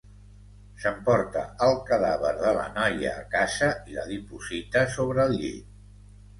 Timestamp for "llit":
5.47-5.81